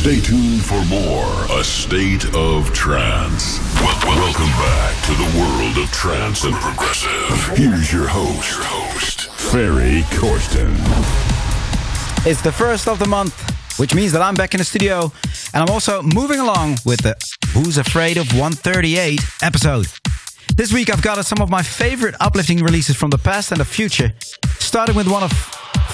Stay 0.00 0.18
tuned 0.18 0.64
for 0.64 0.82
more 0.86 1.58
A 1.60 1.62
State 1.62 2.24
of 2.34 2.72
Trance. 2.72 3.58
Welcome 3.82 4.46
back 4.46 5.04
to 5.04 5.12
the 5.12 5.38
world 5.38 5.76
of 5.76 5.92
trance 5.92 6.44
and 6.44 6.54
progressive. 6.54 7.54
Here's 7.54 7.92
your 7.92 8.08
host, 8.08 8.56
your 8.56 8.64
host, 8.64 9.28
Ferry 9.28 10.00
Corsten. 10.16 10.74
It's 12.26 12.40
the 12.40 12.50
first 12.50 12.88
of 12.88 12.98
the 12.98 13.04
month, 13.04 13.38
which 13.78 13.94
means 13.94 14.12
that 14.12 14.22
I'm 14.22 14.34
back 14.34 14.54
in 14.54 14.58
the 14.58 14.64
studio, 14.64 15.12
and 15.52 15.62
I'm 15.62 15.68
also 15.68 16.00
moving 16.00 16.40
along 16.40 16.78
with 16.86 17.02
the 17.02 17.14
Who's 17.52 17.76
Afraid 17.76 18.16
of 18.16 18.26
138 18.32 19.20
episode. 19.42 19.86
This 20.54 20.72
week 20.72 20.88
I've 20.90 21.02
got 21.02 21.22
some 21.26 21.42
of 21.42 21.50
my 21.50 21.62
favorite 21.62 22.14
uplifting 22.20 22.64
releases 22.64 22.96
from 22.96 23.10
the 23.10 23.18
past 23.18 23.52
and 23.52 23.60
the 23.60 23.66
future, 23.66 24.14
starting 24.60 24.96
with 24.96 25.08
one 25.08 25.24
of 25.24 25.30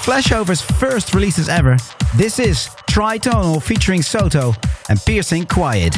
Flashover's 0.07 0.61
first 0.61 1.13
releases 1.13 1.49
ever. 1.49 1.75
This 2.15 2.39
is 2.39 2.69
Tritonal 2.97 3.61
featuring 3.61 4.01
Soto 4.01 4.55
and 4.89 4.99
Piercing 5.05 5.45
Quiet. 5.45 5.95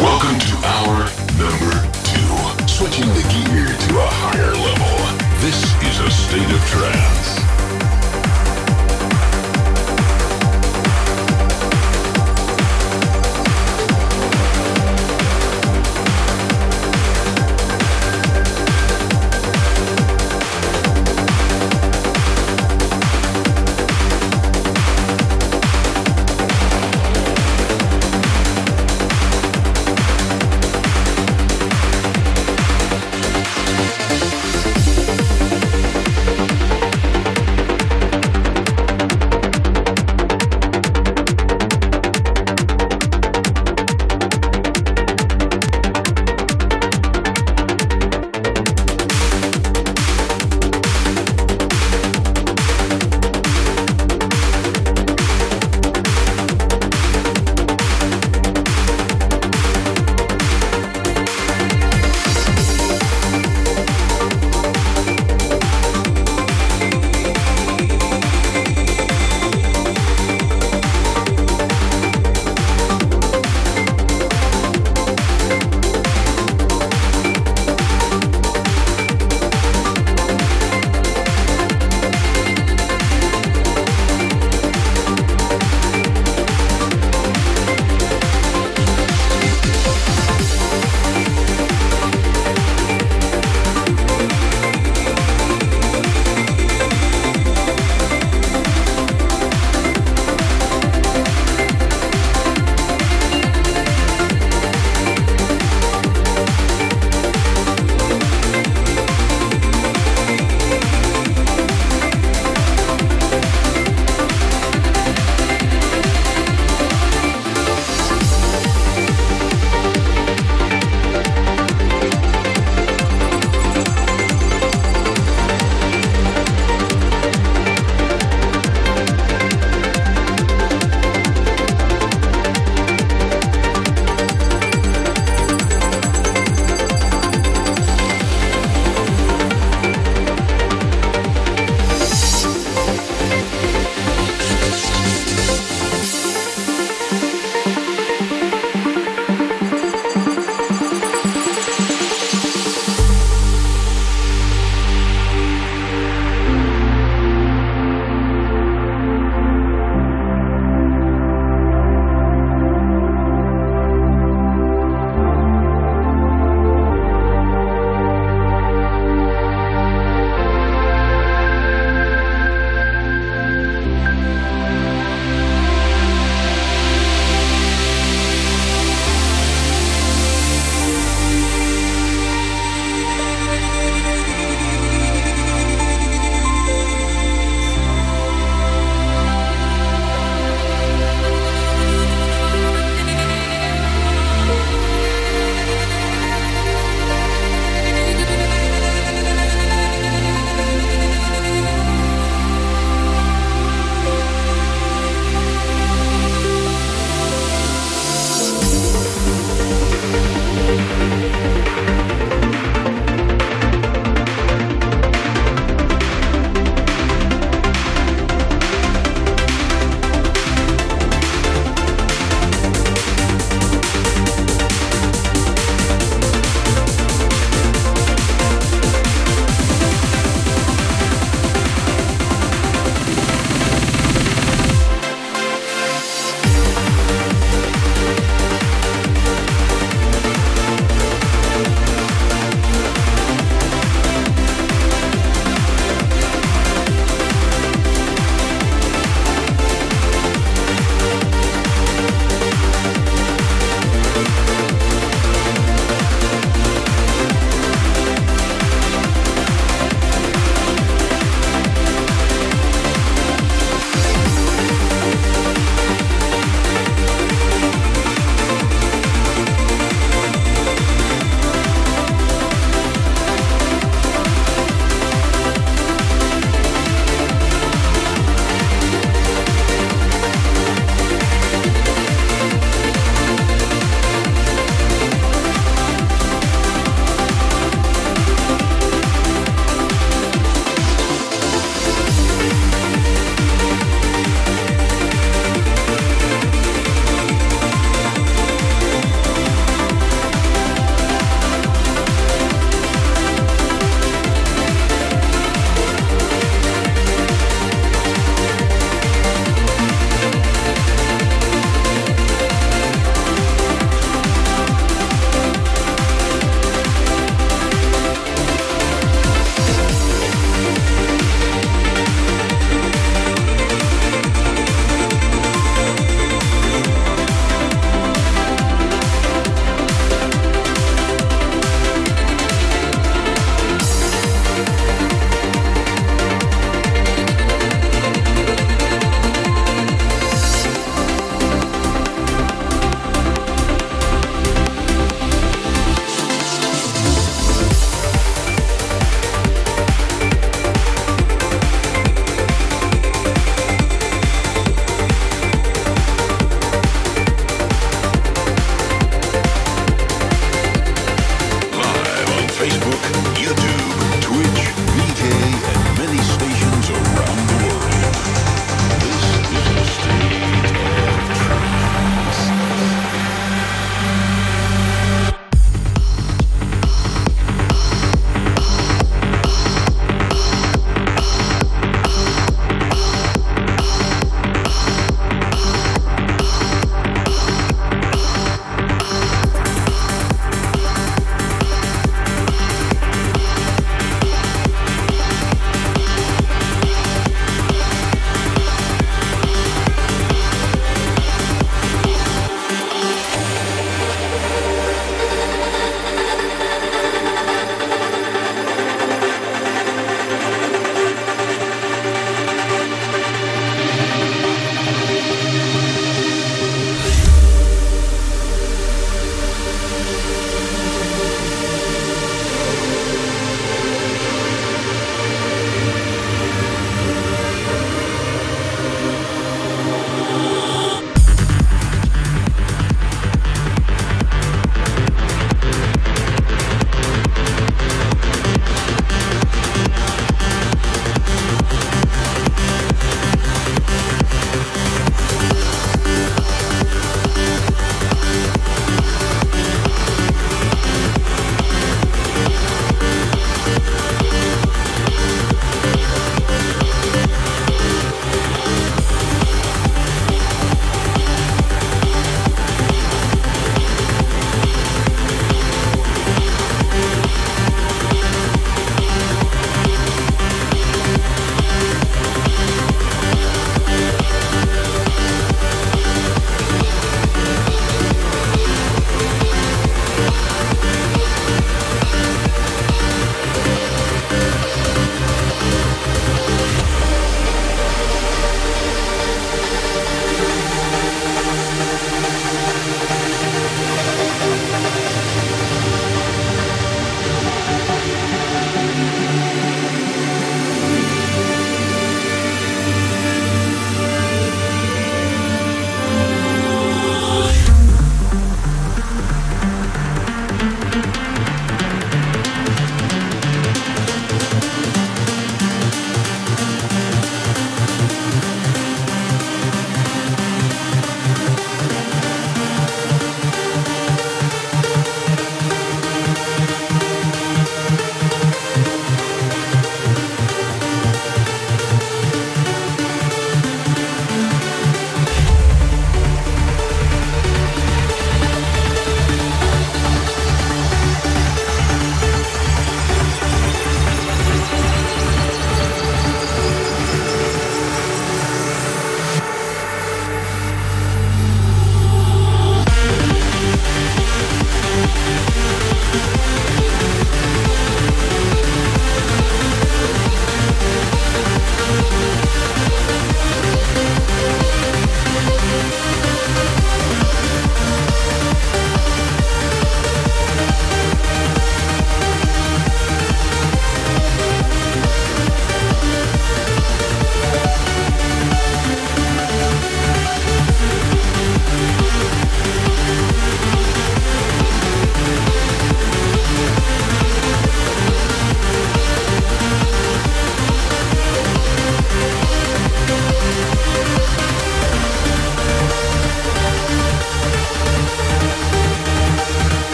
Welcome 0.00 0.38
to 0.38 0.56
hour 0.66 0.98
number 1.38 1.72
two, 2.02 2.66
switching 2.66 3.06
the 3.14 3.22
gear 3.30 3.66
to 3.66 3.98
a 3.98 4.08
higher 4.10 4.52
level. 4.52 4.94
This 5.40 5.62
is 5.82 6.00
a 6.00 6.10
state 6.10 6.50
of 6.50 6.60
trance. 6.66 7.23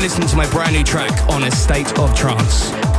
Listening 0.00 0.28
to 0.28 0.36
my 0.36 0.48
brand 0.50 0.72
new 0.74 0.82
track 0.82 1.28
on 1.28 1.44
A 1.44 1.50
State 1.50 1.98
of 1.98 2.14
Trance. 2.14 2.89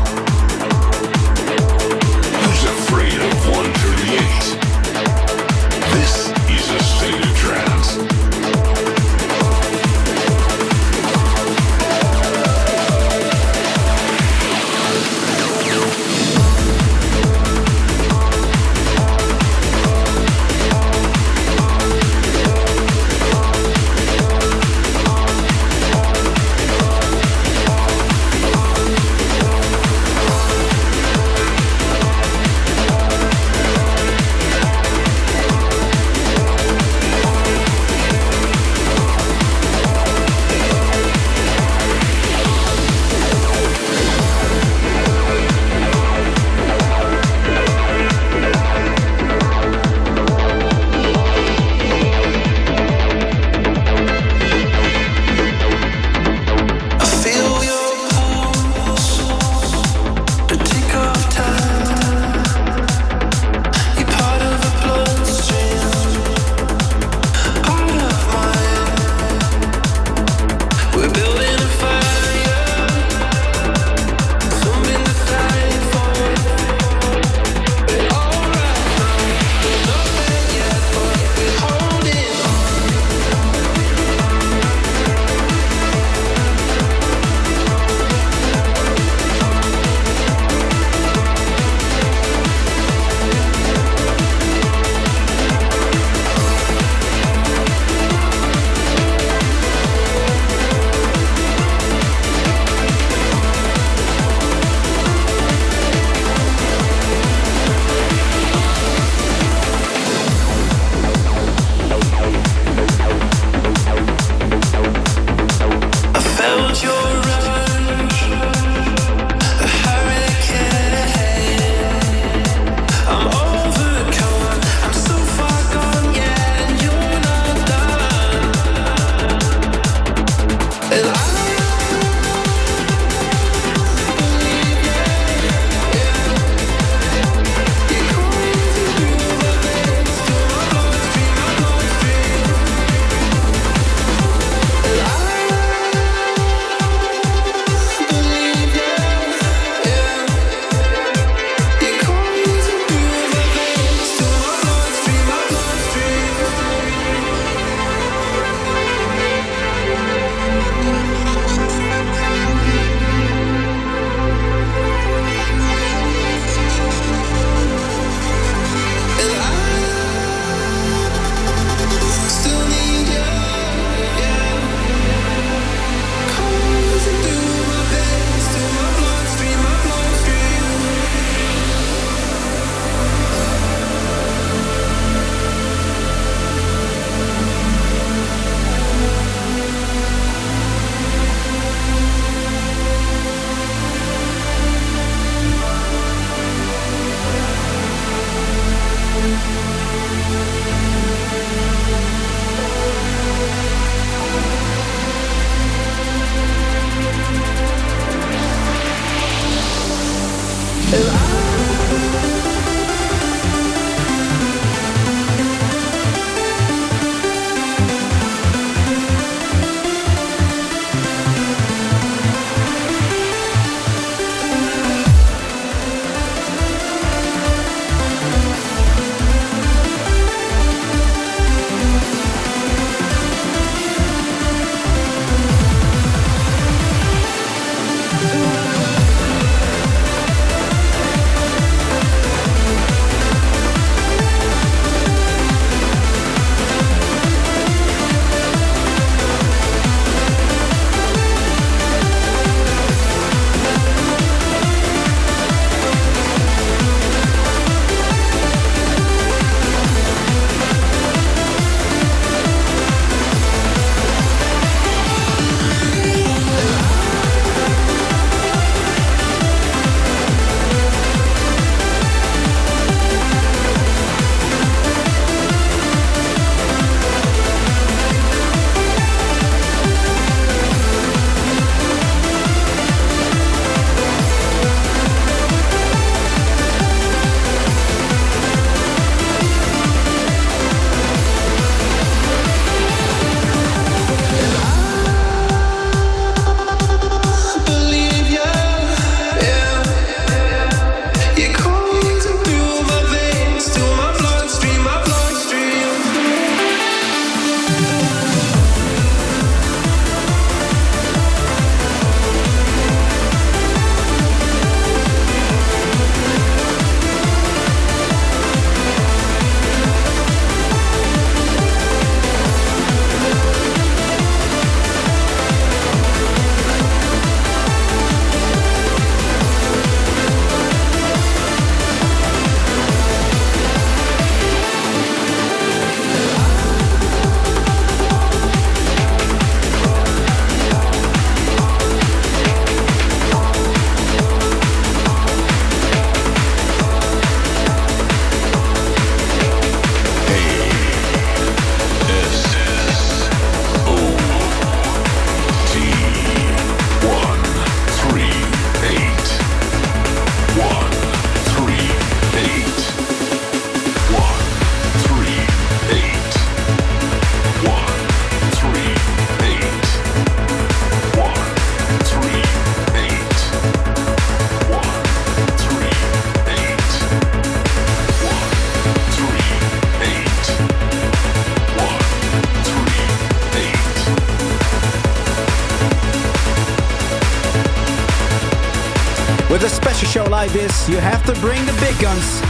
Like 390.51 390.67
this, 390.67 390.89
you 390.89 390.97
have 390.97 391.25
to 391.25 391.33
bring 391.39 391.63
the 391.65 391.73
big 391.73 391.97
guns. 391.99 392.41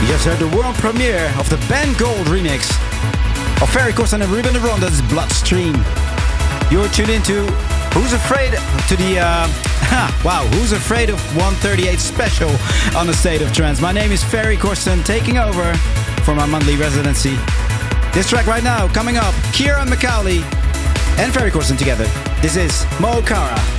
You 0.00 0.08
just 0.08 0.24
heard 0.24 0.38
the 0.38 0.48
world 0.56 0.74
premiere 0.76 1.32
of 1.38 1.48
the 1.50 1.56
Ben 1.68 1.92
Gold 1.94 2.26
remix 2.26 2.70
of 3.62 3.70
Ferry 3.70 3.92
Corsten 3.92 4.22
and 4.22 4.30
Ruben 4.30 4.52
de 4.52 4.60
Ronde's 4.60 5.02
Bloodstream. 5.02 5.74
You're 6.70 6.88
tuned 6.88 7.10
into 7.10 7.42
Who's 7.92 8.12
Afraid 8.12 8.52
to 8.88 8.96
the, 8.96 9.18
uh, 9.20 9.46
wow, 10.24 10.46
Who's 10.52 10.72
Afraid 10.72 11.10
of 11.10 11.20
138 11.36 11.98
special 11.98 12.50
on 12.96 13.06
the 13.06 13.14
State 13.14 13.42
of 13.42 13.52
Trance. 13.52 13.80
My 13.80 13.92
name 13.92 14.12
is 14.12 14.24
Ferry 14.24 14.56
Corsten, 14.56 15.04
taking 15.04 15.38
over 15.38 15.74
for 16.24 16.34
my 16.34 16.46
monthly 16.46 16.76
residency. 16.76 17.36
This 18.12 18.28
track 18.28 18.46
right 18.46 18.64
now, 18.64 18.88
coming 18.88 19.16
up, 19.16 19.34
Ciaran 19.52 19.88
McAuley 19.88 20.42
and 21.18 21.32
Ferry 21.32 21.50
Corsten 21.50 21.78
together. 21.78 22.06
This 22.40 22.56
is 22.56 22.86
Mo 23.00 23.20
Cara. 23.22 23.69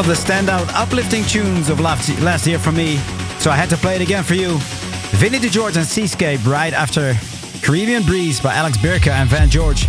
One 0.00 0.08
of 0.08 0.16
the 0.16 0.32
standout 0.32 0.66
uplifting 0.72 1.22
tunes 1.24 1.68
of 1.68 1.78
last 1.78 2.46
year 2.46 2.58
for 2.58 2.72
me, 2.72 2.96
so 3.38 3.50
I 3.50 3.54
had 3.54 3.68
to 3.68 3.76
play 3.76 3.96
it 3.96 4.00
again 4.00 4.24
for 4.24 4.32
you. 4.32 4.56
Vinny 5.18 5.38
DeGeorge 5.38 5.76
and 5.76 5.84
Seascape 5.84 6.42
right 6.46 6.72
after 6.72 7.14
Caribbean 7.60 8.02
Breeze 8.04 8.40
by 8.40 8.54
Alex 8.54 8.78
Birka 8.78 9.10
and 9.10 9.28
Van 9.28 9.50
George. 9.50 9.88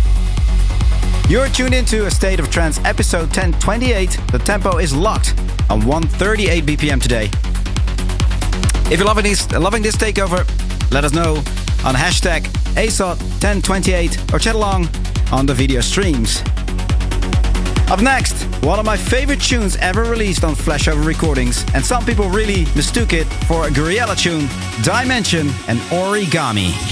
You're 1.30 1.48
tuned 1.48 1.72
into 1.72 2.04
A 2.04 2.10
State 2.10 2.40
of 2.40 2.50
Trance 2.50 2.78
episode 2.80 3.34
1028. 3.34 4.20
The 4.30 4.38
tempo 4.38 4.76
is 4.76 4.94
locked 4.94 5.34
on 5.70 5.80
138 5.86 6.66
BPM 6.66 7.00
today. 7.00 7.30
If 8.92 8.98
you're 8.98 9.08
loving 9.08 9.24
this, 9.24 9.50
loving 9.52 9.82
this 9.82 9.96
takeover, 9.96 10.44
let 10.92 11.06
us 11.06 11.14
know 11.14 11.36
on 11.86 11.94
hashtag 11.94 12.42
ASOT1028 12.74 14.34
or 14.34 14.38
chat 14.38 14.56
along 14.56 14.90
on 15.32 15.46
the 15.46 15.54
video 15.54 15.80
streams. 15.80 16.42
Up 17.90 18.02
next, 18.02 18.46
one 18.62 18.78
of 18.78 18.86
my 18.86 18.96
favorite 18.96 19.40
tunes 19.40 19.76
ever 19.76 20.04
released 20.04 20.44
on 20.44 20.54
Flashover 20.54 21.04
Recordings, 21.04 21.64
and 21.74 21.84
some 21.84 22.04
people 22.04 22.28
really 22.28 22.64
mistook 22.76 23.12
it 23.12 23.24
for 23.48 23.66
a 23.66 23.70
Gouryella 23.70 24.16
tune, 24.16 24.48
Dimension 24.84 25.48
and 25.66 25.80
Origami. 25.90 26.91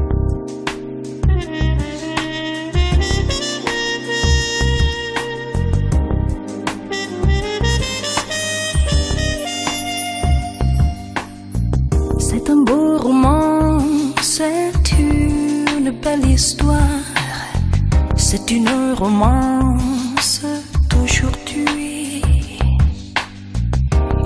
Belle 16.01 16.25
histoire, 16.29 17.05
c'est 18.15 18.51
une 18.51 18.93
romance 18.93 20.41
d'aujourd'hui. 20.89 22.21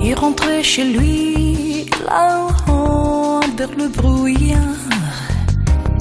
Il 0.00 0.14
rentrait 0.14 0.62
chez 0.62 0.84
lui, 0.84 1.90
là 2.06 2.46
vers 3.56 3.70
le 3.76 3.88
brouillard, 3.88 4.58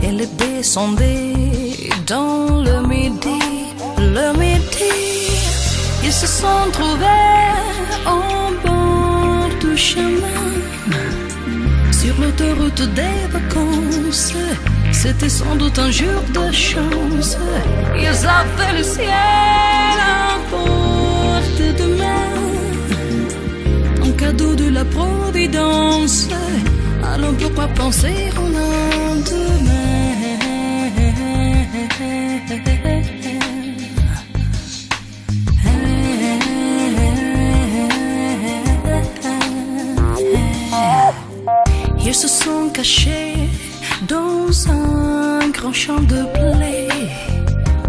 elle 0.04 0.28
descendait 0.38 1.90
dans 2.06 2.62
le 2.68 2.86
midi, 2.88 3.40
le 3.98 4.38
midi. 4.38 4.96
Ils 6.04 6.12
se 6.12 6.28
sont 6.28 6.70
trouvés 6.74 7.46
en 8.06 8.52
bord 8.66 9.50
du 9.62 9.78
chemin 9.78 10.44
sur 11.92 12.14
l'autoroute 12.22 12.82
des 12.94 13.20
vacances. 13.32 14.34
C'était 15.06 15.30
sans 15.30 15.56
doute 15.56 15.78
un 15.78 15.92
jour 15.92 16.20
de 16.34 16.52
chance. 16.52 17.38
Ils 17.96 18.08
avaient 18.08 18.76
le 18.76 18.84
ciel 18.84 19.08
à 19.08 20.40
portée 20.50 21.74
de 21.80 21.88
main. 22.00 22.34
Un 24.04 24.12
cadeau 24.14 24.56
de 24.56 24.68
la 24.70 24.84
providence. 24.84 26.28
Alors 27.04 27.34
pourquoi 27.34 27.68
penser 27.68 28.32
au 28.36 28.48
lendemain? 28.48 29.76
Ils 42.04 42.16
se 42.16 42.28
sont 42.28 42.70
cachés 42.74 43.36
dans 44.08 44.70
un 44.70 44.95
grand 45.58 45.74
champ 45.74 46.02
de 46.14 46.22
blé, 46.34 46.88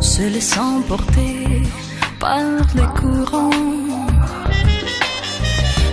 se 0.01 0.23
laissant 0.23 0.81
porter 0.89 1.62
par 2.21 2.61
les 2.77 2.89
courants. 2.99 3.51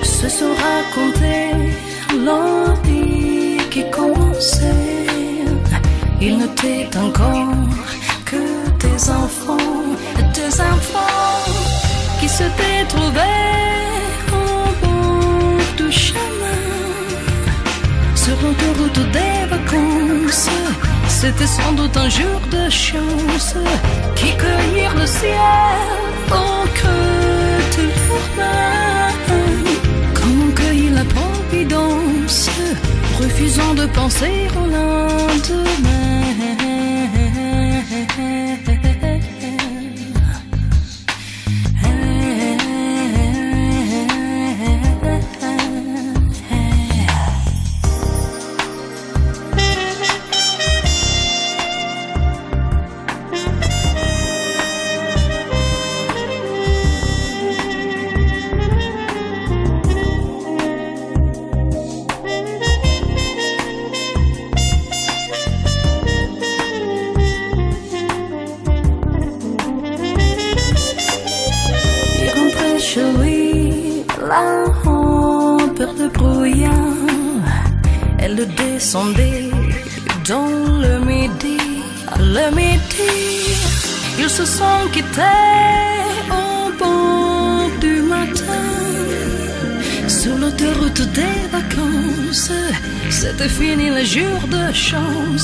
Se 0.04 0.30
sont 0.30 0.56
racontés 0.68 1.52
l'envie 2.26 3.58
qui 3.72 3.84
commençait. 3.90 5.08
Ils 6.22 6.38
n'étaient 6.38 6.90
encore 6.98 7.70
que 8.26 8.44
des 8.84 9.10
enfants, 9.10 9.84
des 10.34 10.54
enfants 10.74 11.44
qui 12.20 12.30
s'étaient 12.30 12.86
trouvés 12.88 13.50
au 14.40 14.86
bord 14.86 15.70
du 15.78 15.92
chemin 15.92 16.62
sur 18.16 18.36
l'autoroute 18.42 19.12
des 19.12 19.38
vacances. 19.54 20.50
C'était 21.26 21.48
sans 21.48 21.72
doute 21.72 21.96
un 21.96 22.10
jour 22.10 22.42
de 22.52 22.70
chance 22.70 23.56
qui 24.14 24.36
cueillirent 24.36 24.94
le 24.94 25.06
ciel 25.06 25.80
au 26.30 26.68
creux 26.76 27.64
leurs 28.12 28.32
mains. 28.38 29.14
Comme 30.16 30.50
on 30.50 30.52
cueille 30.52 30.90
la 30.90 31.06
providence, 31.06 32.50
refusant 33.22 33.74
de 33.74 33.86
penser 33.86 34.50
au 34.58 34.66
lendemain. 34.68 36.63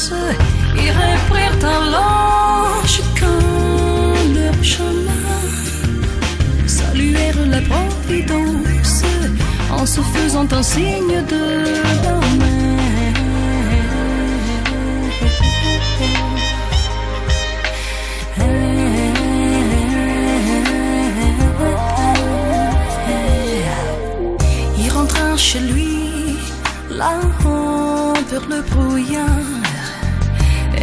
Chance. 0.10 0.36
Ils 0.76 0.92
reprirent 0.92 1.66
alors 1.66 2.84
chacun 2.86 3.40
leur 4.36 4.64
chemin 4.64 5.20
saluèrent 6.68 7.46
la 7.48 7.62
providence 7.62 9.04
en 9.72 9.86
se 9.86 10.02
faisant 10.02 10.48
un 10.52 10.64
signe 10.64 11.24
de 11.34 11.89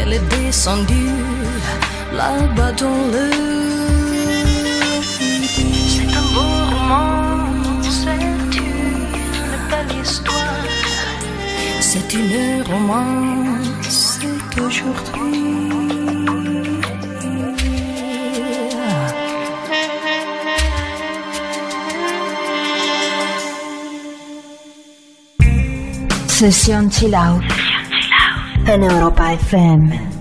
Elle 0.07 0.13
est 0.13 0.29
descendue 0.29 1.11
là-bas 2.13 2.71
dans 2.73 3.03
le 3.13 3.31
C'est 5.03 6.15
un 6.15 6.27
beau 6.33 6.53
roman, 6.71 7.47
c'est 7.83 8.57
une 8.57 9.69
belle 9.69 10.01
histoire. 10.01 10.65
C'est 11.81 12.15
une 12.15 12.63
romance 12.71 14.21
d'aujourd'hui. 14.57 15.57
Sesión 26.29 26.93
Chill 26.93 27.17
Out. 27.17 27.66
En 28.69 28.83
Europa 28.83 29.33
FM. 29.33 30.16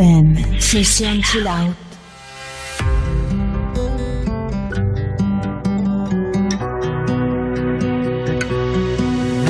FM. 0.00 0.60
Sesión 0.60 1.22
Chill 1.22 1.46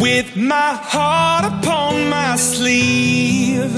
With 0.00 0.36
my 0.36 0.72
heart 0.92 1.44
upon 1.44 2.08
my 2.08 2.36
sleeve, 2.36 3.74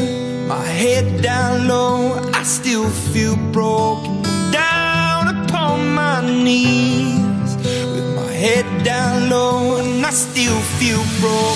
my 0.48 0.64
head 0.64 1.22
down 1.22 1.68
low, 1.68 2.30
I 2.32 2.42
still 2.42 2.88
feel 2.88 3.36
broken. 3.52 4.22
Down 4.50 5.28
upon 5.36 5.94
my 5.94 6.20
knees, 6.22 7.56
with 7.94 8.08
my 8.16 8.32
head 8.32 8.66
down 8.84 9.28
low, 9.28 9.76
and 9.76 10.06
I 10.06 10.10
still 10.10 10.60
feel 10.78 11.02
broken. 11.20 11.51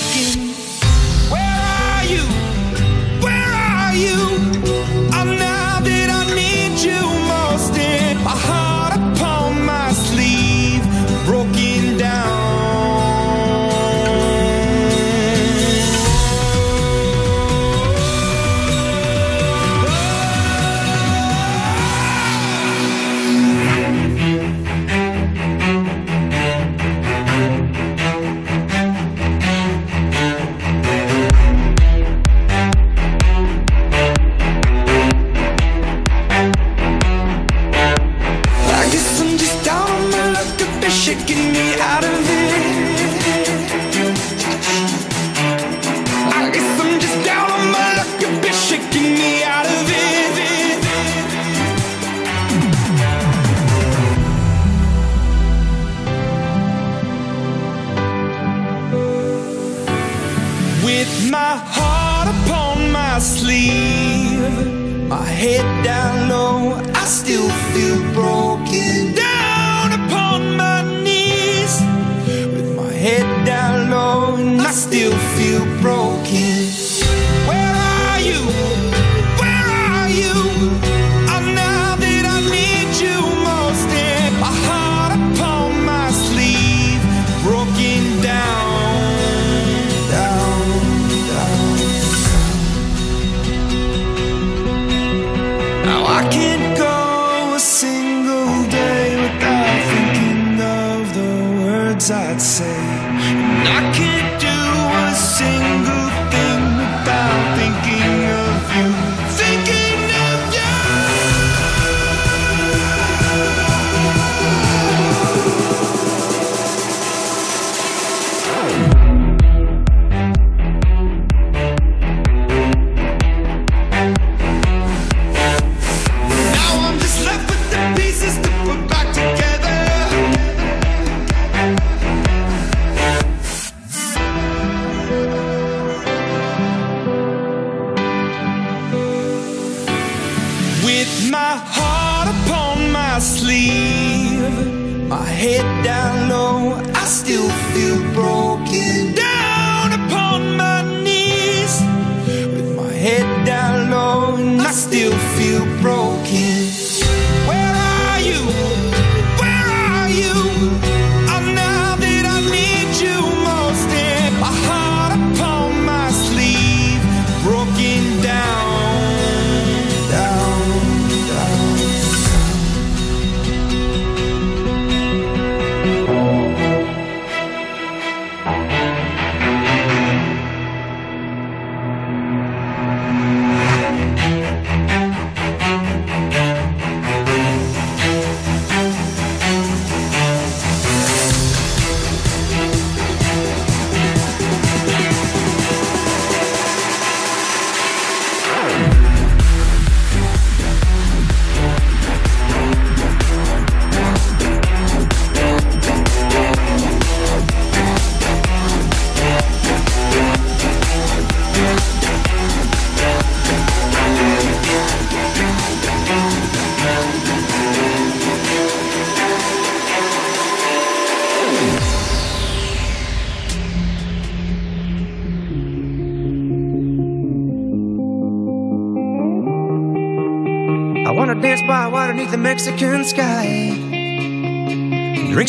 alone, 153.87 154.59
I 154.59 154.71
still 154.71 155.17
feel 155.35 155.65
broke. 155.81 156.06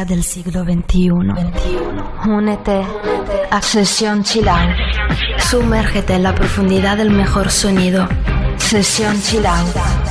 música 0.00 0.04
del 0.04 0.22
siglo 0.22 0.62
XXI. 0.64 1.10
Únete 2.28 2.84
a 3.50 3.62
Sesión 3.62 4.22
Chilau. 4.22 4.68
Sumérgete 5.38 6.12
en 6.14 6.22
la 6.22 6.32
profundidad 6.34 6.96
del 6.96 7.10
mejor 7.10 7.50
sonido. 7.50 8.08
Sesión 8.58 9.20
Chilau 9.22 9.66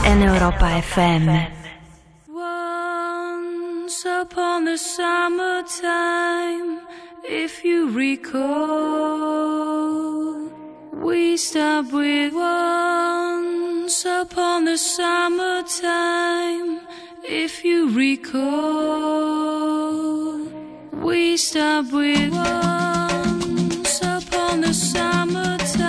en 0.05 0.21
Europa 0.23 0.77
FM. 0.77 1.49
Once 2.27 4.05
upon 4.05 4.65
the 4.65 4.77
summertime, 4.77 6.81
if 7.27 7.63
you 7.63 7.89
recall, 7.95 8.39
we 10.93 11.37
stop 11.37 11.91
with 11.91 12.33
once 12.33 14.05
upon 14.05 14.65
the 14.65 14.77
summertime, 14.77 16.81
if 17.23 17.63
you 17.63 17.89
recall. 17.95 19.59
We 21.39 21.45
with 21.93 22.33
once 22.33 24.01
upon 24.01 24.59
the 24.59 24.73
summertime. 24.73 25.88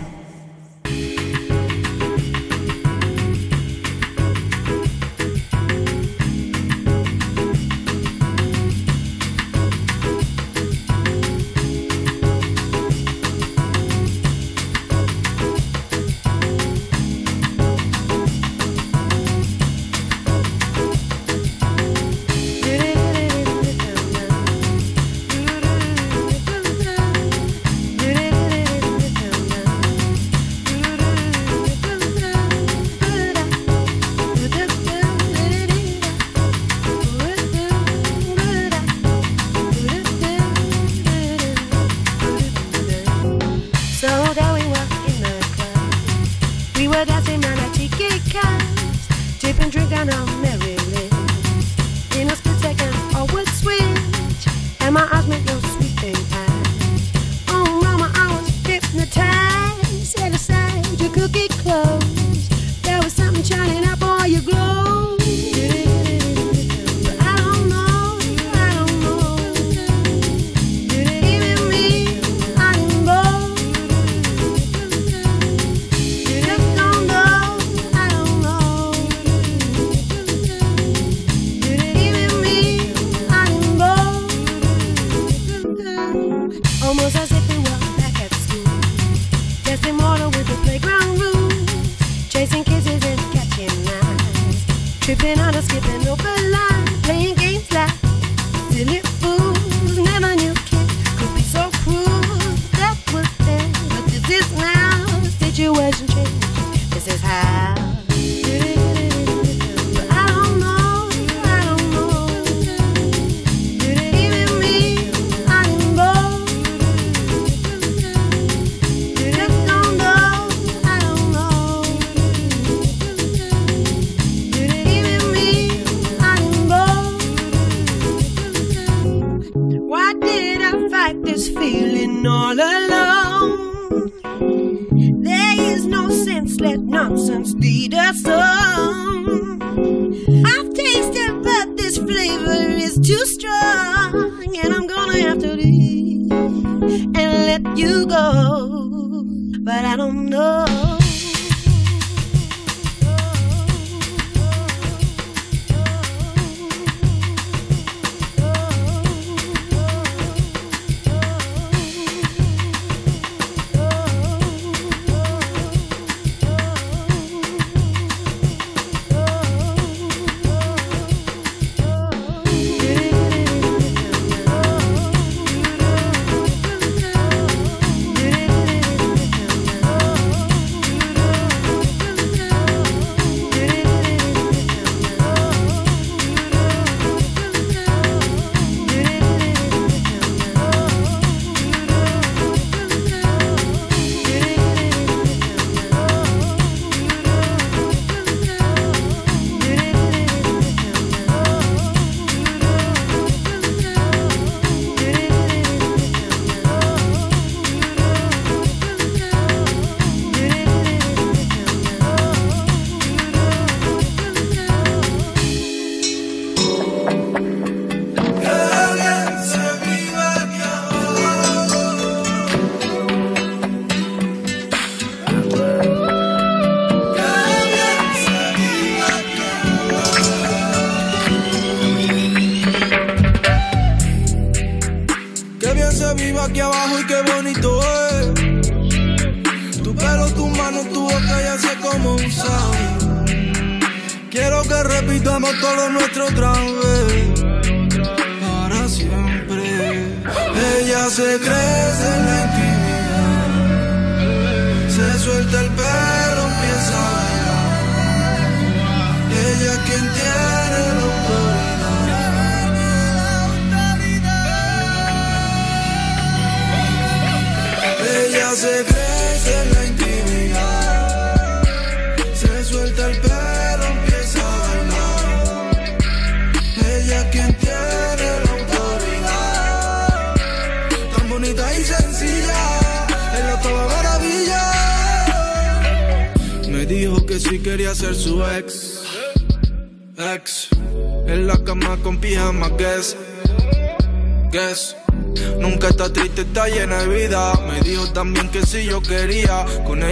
quería. 299.11 299.65
Con 299.83 300.03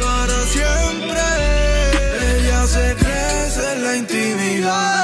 para 0.00 0.38
siempre. 0.46 1.22
Ella 2.36 2.66
se 2.66 2.94
crece 2.96 3.72
en 3.72 3.84
la 3.84 3.96
intimidad. 3.96 5.03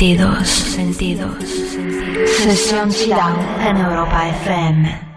Sentidos. 0.00 0.48
sentidos. 0.48 1.44
Sesión 2.38 2.90
Chilao 2.90 3.36
en 3.60 3.76
Europa 3.76 4.30
FM. 4.30 5.09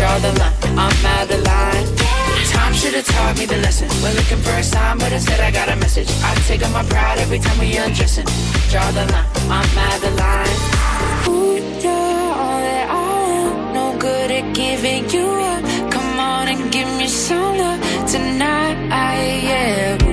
draw 0.00 0.18
the 0.18 0.32
line. 0.40 0.56
I'm 0.78 1.06
out 1.14 1.30
of 1.30 1.42
line. 1.52 1.86
Time 2.54 2.72
should 2.72 2.94
have 2.94 3.04
taught 3.04 3.36
me 3.38 3.44
the 3.44 3.58
lesson. 3.58 3.88
We're 4.02 4.16
looking 4.20 4.40
for 4.46 4.54
a 4.62 4.62
sign, 4.62 4.96
but 4.98 5.12
instead 5.12 5.40
I 5.40 5.50
got 5.50 5.68
a 5.68 5.76
message. 5.76 6.10
I 6.24 6.34
take 6.48 6.62
up 6.66 6.72
my 6.72 6.84
pride 6.84 7.18
every 7.18 7.38
time 7.38 7.58
we 7.58 7.76
undressing. 7.76 8.28
Draw 8.72 8.90
the 8.98 9.04
line. 9.12 9.28
I'm 9.56 9.78
out 9.88 10.02
of 10.08 10.14
line. 10.24 10.56
Ooh, 11.28 11.56
you're 11.84 12.32
all 12.44 12.60
that 12.68 12.86
I 12.88 13.20
am. 13.42 13.74
No 13.74 13.86
good 13.98 14.30
at 14.38 14.46
giving 14.54 15.04
you 15.10 15.26
up. 15.52 15.62
Come 15.92 16.18
on 16.18 16.48
and 16.48 16.72
give 16.72 16.88
me 17.00 17.06
some 17.06 17.58
love 17.58 17.80
tonight. 18.10 18.76
Yeah. 19.50 20.09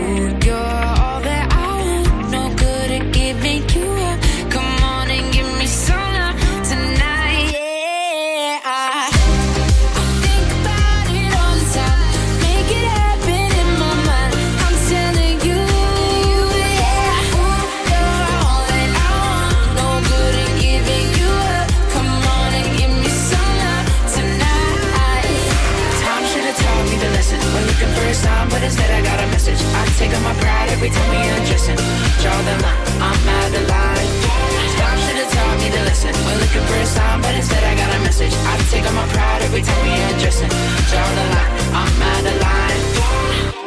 They 30.87 30.93
took 30.93 31.09
me 31.11 31.19
in 31.19 31.43
dressing. 31.43 31.75
Draw 31.75 32.37
the 32.47 32.55
line, 32.63 32.87
I'm 33.03 33.27
out 33.27 33.53
of 33.59 33.67
line. 33.67 34.07
Stop 34.71 34.95
should 35.03 35.19
have 35.19 35.33
taught 35.33 35.57
me 35.59 35.67
the 35.67 35.83
lesson. 35.83 36.15
We're 36.23 36.39
looking 36.39 36.63
for 36.63 36.79
a 36.79 36.85
sign, 36.85 37.21
but 37.21 37.35
instead 37.35 37.61
I 37.61 37.75
got 37.75 37.93
a 37.93 37.99
message. 37.99 38.31
I 38.31 38.55
take 38.71 38.87
on 38.87 38.95
my 38.95 39.05
pride 39.09 39.41
every 39.41 39.63
time 39.63 39.83
we 39.83 39.91
addressing. 40.15 40.47
Draw 40.47 41.07
the 41.19 41.25
line, 41.35 41.51
I'm 41.75 42.01
out 42.01 42.25
of 42.31 42.41
line. 42.41 43.66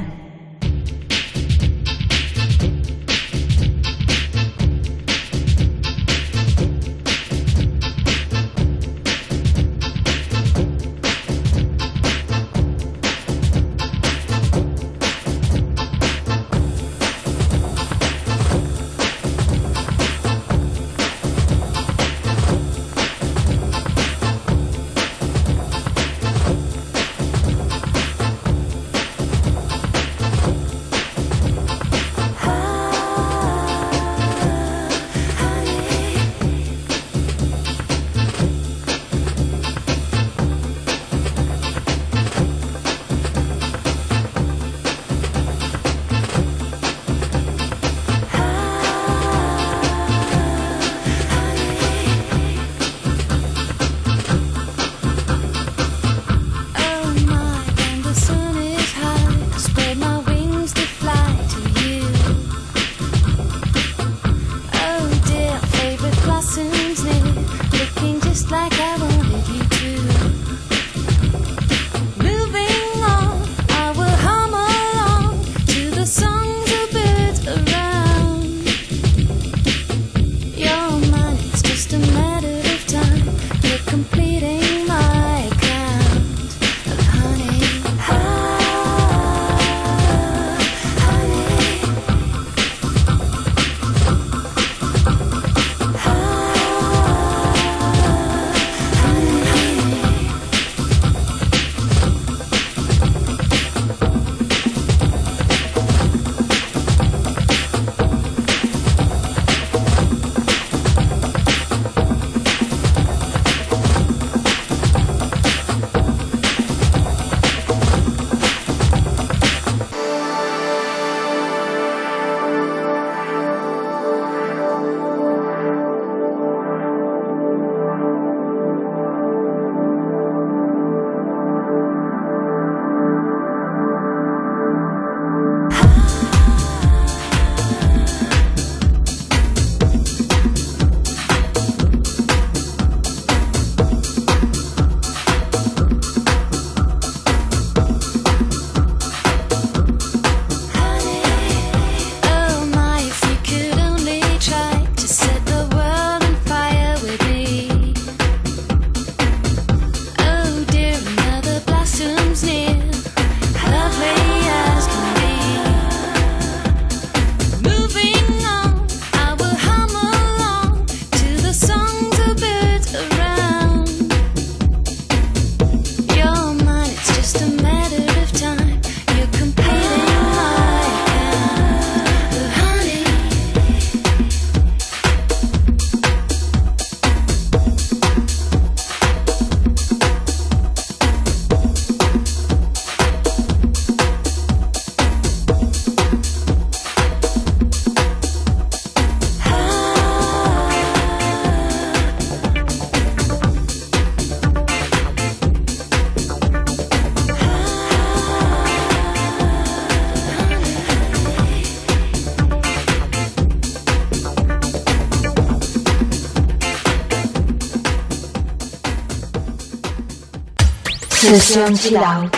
Sesión 221.31 221.77
Chill 221.77 221.95
Out. 221.95 222.35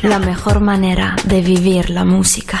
La 0.00 0.18
mejor 0.18 0.60
manera 0.60 1.14
de 1.24 1.42
vivir 1.42 1.90
la 1.90 2.06
música. 2.06 2.55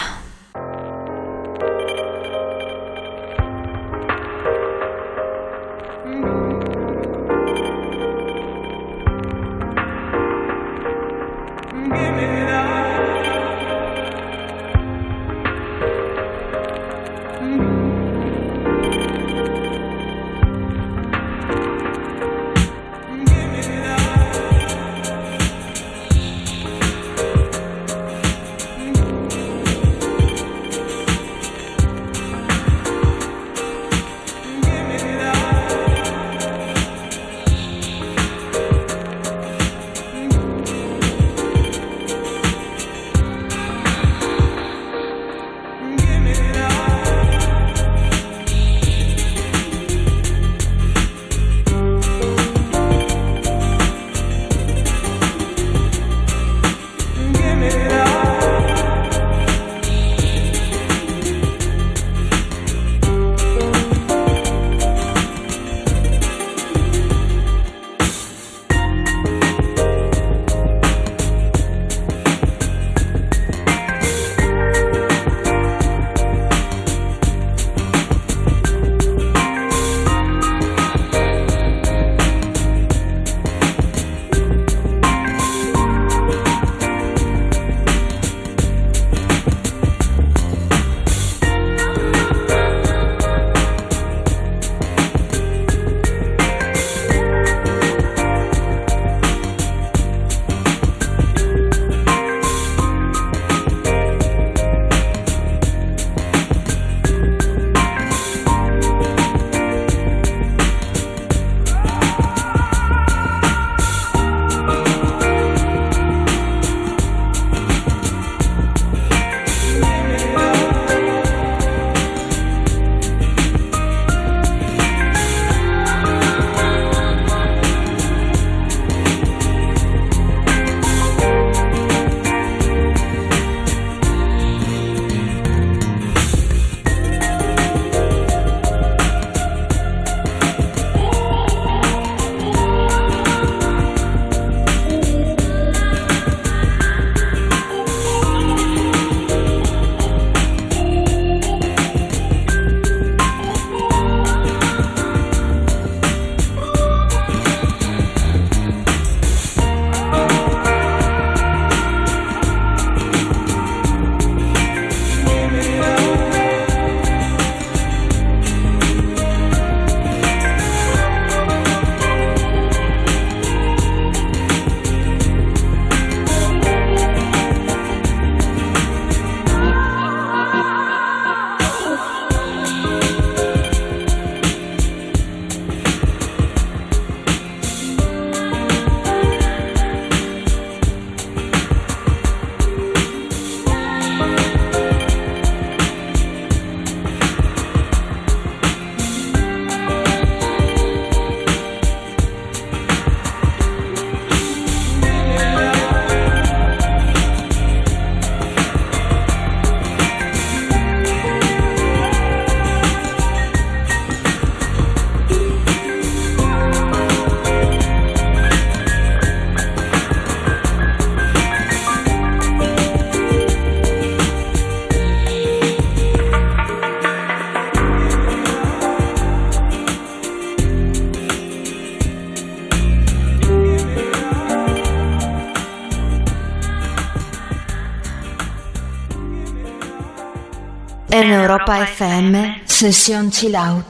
Europa 241.46 241.80
FM, 241.84 242.62
sesión 242.64 243.30
chill 243.30 243.54
out. 243.54 243.84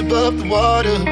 Above 0.00 0.38
the 0.38 0.48
water. 0.48 1.11